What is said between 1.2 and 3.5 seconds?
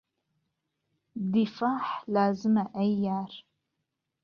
دیفاح لازمه ئهی یار